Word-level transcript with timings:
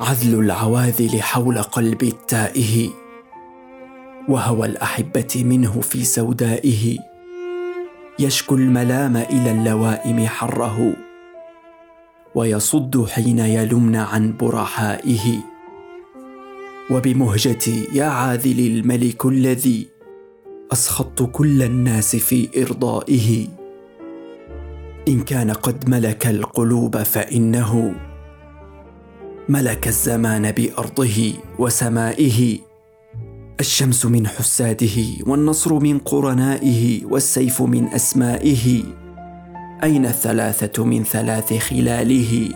عذل 0.00 0.38
العواذل 0.38 1.22
حول 1.22 1.62
قلبي 1.62 2.08
التائه 2.08 2.90
وهوى 4.28 4.66
الأحبة 4.66 5.42
منه 5.44 5.80
في 5.80 6.04
سودائه. 6.04 6.98
يشكو 8.18 8.54
الملام 8.54 9.16
إلى 9.16 9.50
اللوائم 9.50 10.26
حره 10.26 10.96
ويصد 12.34 13.06
حين 13.06 13.38
يلمن 13.38 13.96
عن 13.96 14.36
برحائه. 14.36 15.40
وبمهجتي 16.90 17.88
يا 17.92 18.04
عاذلي 18.04 18.66
الملك 18.66 19.26
الذي 19.26 19.86
أسخطت 20.72 21.30
كل 21.32 21.62
الناس 21.62 22.16
في 22.16 22.48
إرضائه. 22.62 23.48
إن 25.08 25.20
كان 25.20 25.50
قد 25.50 25.88
ملك 25.88 26.26
القلوب 26.26 26.96
فإنه 26.96 27.94
ملك 29.50 29.88
الزمان 29.88 30.52
بأرضه 30.52 31.34
وسمائه 31.58 32.58
الشمس 33.60 34.06
من 34.06 34.26
حساده 34.26 35.26
والنصر 35.26 35.78
من 35.78 35.98
قرنائه 35.98 37.04
والسيف 37.04 37.62
من 37.62 37.88
أسمائه 37.88 38.82
أين 39.82 40.06
الثلاثة 40.06 40.84
من 40.84 41.04
ثلاث 41.04 41.54
خلاله؟ 41.54 42.48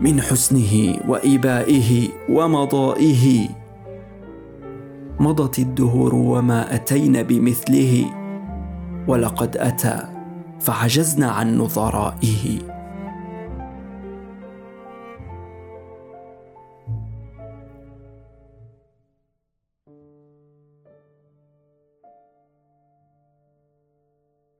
من 0.00 0.20
حسنه 0.20 0.96
وإبائه 1.08 2.08
ومضائه. 2.28 3.48
مضت 5.20 5.58
الدهور 5.58 6.14
وما 6.14 6.74
أتينا 6.74 7.22
بمثله 7.22 8.04
ولقد 9.08 9.56
أتى 9.56 9.98
فعجزنا 10.60 11.30
عن 11.30 11.58
نظرائه. 11.58 12.73